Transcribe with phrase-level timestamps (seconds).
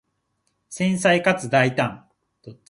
[0.71, 2.09] 繊細かつ大胆